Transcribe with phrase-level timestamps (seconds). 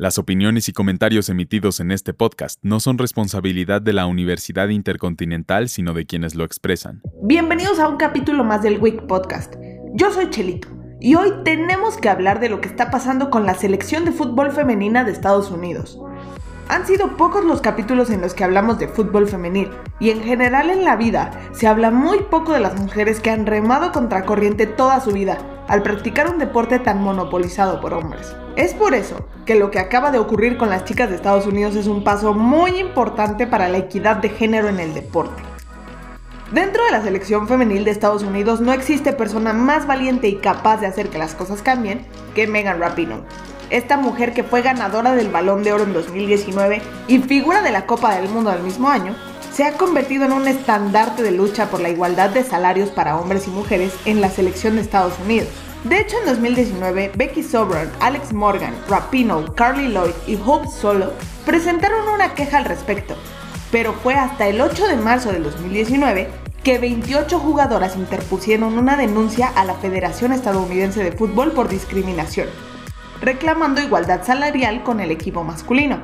[0.00, 5.68] Las opiniones y comentarios emitidos en este podcast no son responsabilidad de la Universidad Intercontinental,
[5.68, 7.02] sino de quienes lo expresan.
[7.22, 9.56] Bienvenidos a un capítulo más del Week Podcast.
[9.92, 10.68] Yo soy Chelito
[11.02, 14.52] y hoy tenemos que hablar de lo que está pasando con la selección de fútbol
[14.52, 15.98] femenina de Estados Unidos.
[16.70, 20.70] Han sido pocos los capítulos en los que hablamos de fútbol femenil y en general
[20.70, 24.98] en la vida se habla muy poco de las mujeres que han remado contracorriente toda
[25.00, 28.34] su vida al practicar un deporte tan monopolizado por hombres.
[28.56, 31.76] Es por eso que lo que acaba de ocurrir con las chicas de Estados Unidos
[31.76, 35.40] es un paso muy importante para la equidad de género en el deporte.
[36.50, 40.78] Dentro de la selección femenil de Estados Unidos no existe persona más valiente y capaz
[40.78, 43.22] de hacer que las cosas cambien que Megan Rapinoe.
[43.70, 47.86] Esta mujer que fue ganadora del Balón de Oro en 2019 y figura de la
[47.86, 49.14] Copa del Mundo del mismo año,
[49.52, 53.46] se ha convertido en un estandarte de lucha por la igualdad de salarios para hombres
[53.46, 55.48] y mujeres en la selección de Estados Unidos.
[55.84, 61.14] De hecho, en 2019, Becky Sobran, Alex Morgan, Rapino, Carly Lloyd y Hope Solo
[61.46, 63.14] presentaron una queja al respecto,
[63.72, 66.28] pero fue hasta el 8 de marzo del 2019
[66.62, 72.48] que 28 jugadoras interpusieron una denuncia a la Federación Estadounidense de Fútbol por discriminación,
[73.22, 76.02] reclamando igualdad salarial con el equipo masculino.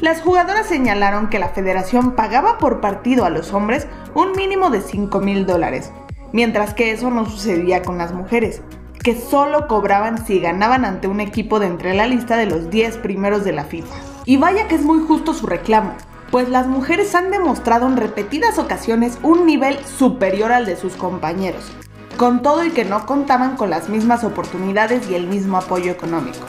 [0.00, 4.80] Las jugadoras señalaron que la federación pagaba por partido a los hombres un mínimo de
[4.80, 5.92] 5 mil dólares,
[6.32, 8.62] mientras que eso no sucedía con las mujeres,
[9.02, 12.98] que solo cobraban si ganaban ante un equipo de entre la lista de los 10
[12.98, 13.94] primeros de la FIFA.
[14.24, 15.94] Y vaya que es muy justo su reclamo,
[16.30, 21.72] pues las mujeres han demostrado en repetidas ocasiones un nivel superior al de sus compañeros,
[22.16, 26.46] con todo y que no contaban con las mismas oportunidades y el mismo apoyo económico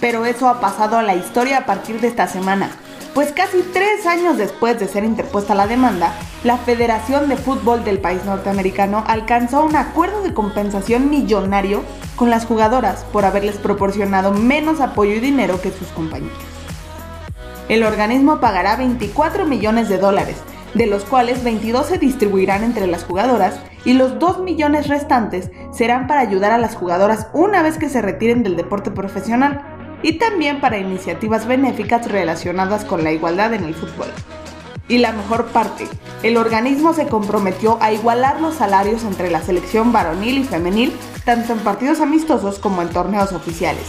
[0.00, 2.70] pero eso ha pasado a la historia a partir de esta semana,
[3.14, 6.12] pues casi tres años después de ser interpuesta la demanda,
[6.46, 11.82] la Federación de Fútbol del país norteamericano alcanzó un acuerdo de compensación millonario
[12.14, 16.38] con las jugadoras por haberles proporcionado menos apoyo y dinero que sus compañeros.
[17.68, 20.36] El organismo pagará 24 millones de dólares,
[20.74, 26.06] de los cuales 22 se distribuirán entre las jugadoras y los 2 millones restantes serán
[26.06, 30.60] para ayudar a las jugadoras una vez que se retiren del deporte profesional y también
[30.60, 34.06] para iniciativas benéficas relacionadas con la igualdad en el fútbol.
[34.88, 35.88] Y la mejor parte,
[36.22, 41.52] el organismo se comprometió a igualar los salarios entre la selección varonil y femenil, tanto
[41.52, 43.84] en partidos amistosos como en torneos oficiales.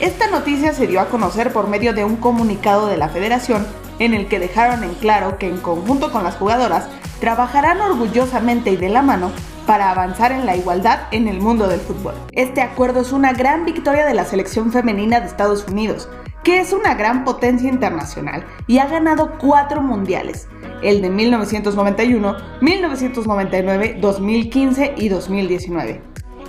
[0.00, 3.66] Esta noticia se dio a conocer por medio de un comunicado de la federación
[3.98, 6.86] en el que dejaron en claro que en conjunto con las jugadoras
[7.20, 9.30] trabajarán orgullosamente y de la mano
[9.66, 12.14] para avanzar en la igualdad en el mundo del fútbol.
[12.32, 16.08] Este acuerdo es una gran victoria de la selección femenina de Estados Unidos,
[16.46, 20.46] que es una gran potencia internacional y ha ganado cuatro mundiales,
[20.80, 26.02] el de 1991, 1999, 2015 y 2019.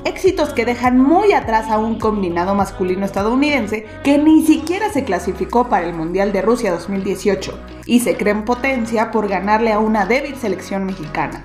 [0.06, 5.68] Éxitos que dejan muy atrás a un combinado masculino estadounidense que ni siquiera se clasificó
[5.68, 10.06] para el Mundial de Rusia 2018 y se cree en potencia por ganarle a una
[10.06, 11.44] débil selección mexicana.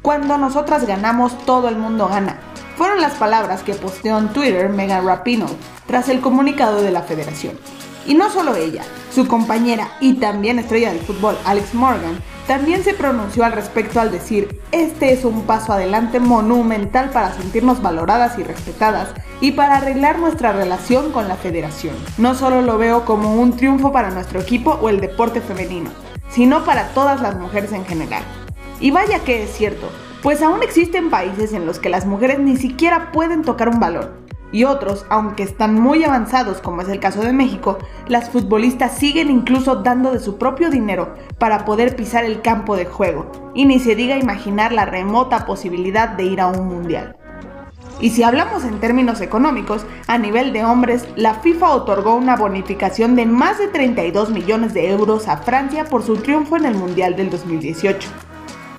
[0.00, 2.38] Cuando nosotras ganamos, todo el mundo gana.
[2.76, 5.56] Fueron las palabras que posteó en Twitter Megan Rapinoe
[5.86, 7.58] tras el comunicado de la federación.
[8.06, 8.82] Y no solo ella,
[9.14, 14.10] su compañera y también estrella del fútbol Alex Morgan también se pronunció al respecto al
[14.10, 20.18] decir, este es un paso adelante monumental para sentirnos valoradas y respetadas y para arreglar
[20.18, 21.94] nuestra relación con la federación.
[22.18, 25.90] No solo lo veo como un triunfo para nuestro equipo o el deporte femenino,
[26.30, 28.24] sino para todas las mujeres en general.
[28.80, 29.88] Y vaya que es cierto,
[30.22, 34.22] pues aún existen países en los que las mujeres ni siquiera pueden tocar un balón.
[34.52, 39.30] Y otros, aunque están muy avanzados como es el caso de México, las futbolistas siguen
[39.30, 43.80] incluso dando de su propio dinero para poder pisar el campo de juego, y ni
[43.80, 47.16] se diga imaginar la remota posibilidad de ir a un mundial.
[47.98, 53.16] Y si hablamos en términos económicos, a nivel de hombres, la FIFA otorgó una bonificación
[53.16, 57.16] de más de 32 millones de euros a Francia por su triunfo en el Mundial
[57.16, 58.08] del 2018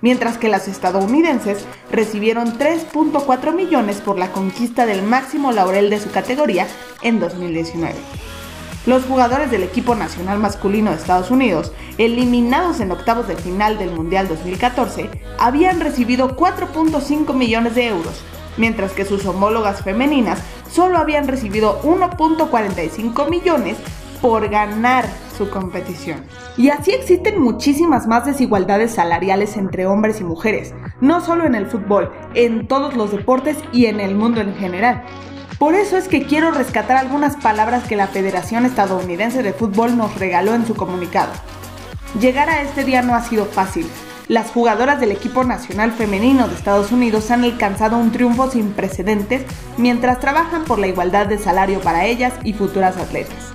[0.04, 6.12] mientras que las estadounidenses recibieron 3.4 millones por la conquista del máximo laurel de su
[6.12, 6.68] categoría
[7.02, 7.96] en 2019.
[8.86, 13.92] Los jugadores del equipo nacional masculino de Estados Unidos, eliminados en octavos de final del
[13.92, 15.10] Mundial 2014,
[15.40, 18.22] habían recibido 4.5 millones de euros,
[18.58, 20.40] mientras que sus homólogas femeninas
[20.70, 23.78] solo habían recibido 1.45 millones
[24.22, 26.24] por ganar su competición.
[26.58, 31.68] Y así existen muchísimas más desigualdades salariales entre hombres y mujeres, no solo en el
[31.68, 35.04] fútbol, en todos los deportes y en el mundo en general.
[35.60, 40.18] Por eso es que quiero rescatar algunas palabras que la Federación Estadounidense de Fútbol nos
[40.20, 41.32] regaló en su comunicado.
[42.20, 43.88] Llegar a este día no ha sido fácil,
[44.30, 49.44] las jugadoras del equipo nacional femenino de Estados Unidos han alcanzado un triunfo sin precedentes
[49.78, 53.54] mientras trabajan por la igualdad de salario para ellas y futuras atletas.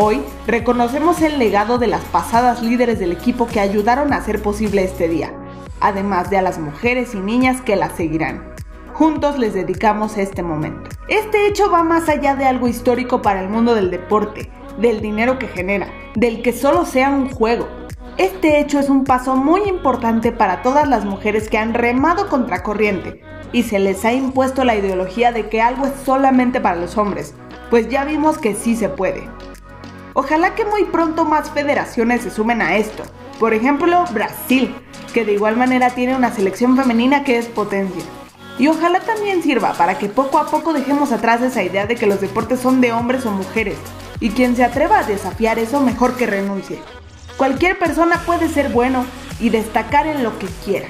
[0.00, 4.84] Hoy reconocemos el legado de las pasadas líderes del equipo que ayudaron a hacer posible
[4.84, 5.32] este día,
[5.80, 8.54] además de a las mujeres y niñas que la seguirán.
[8.94, 10.88] Juntos les dedicamos este momento.
[11.08, 14.48] Este hecho va más allá de algo histórico para el mundo del deporte,
[14.78, 17.66] del dinero que genera, del que solo sea un juego.
[18.18, 22.62] Este hecho es un paso muy importante para todas las mujeres que han remado contra
[22.62, 26.96] corriente y se les ha impuesto la ideología de que algo es solamente para los
[26.96, 27.34] hombres,
[27.68, 29.28] pues ya vimos que sí se puede.
[30.20, 33.04] Ojalá que muy pronto más federaciones se sumen a esto.
[33.38, 34.74] Por ejemplo, Brasil,
[35.14, 38.02] que de igual manera tiene una selección femenina que es potencia.
[38.58, 42.06] Y ojalá también sirva para que poco a poco dejemos atrás esa idea de que
[42.06, 43.76] los deportes son de hombres o mujeres,
[44.18, 46.80] y quien se atreva a desafiar eso mejor que renuncie.
[47.36, 49.06] Cualquier persona puede ser bueno
[49.38, 50.88] y destacar en lo que quiera.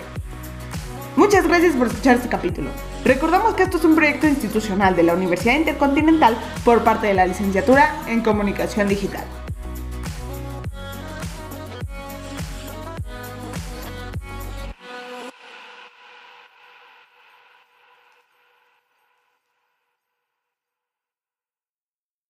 [1.17, 2.71] Muchas gracias por escuchar este capítulo.
[3.05, 7.27] Recordamos que esto es un proyecto institucional de la Universidad Intercontinental por parte de la
[7.27, 9.25] licenciatura en Comunicación Digital.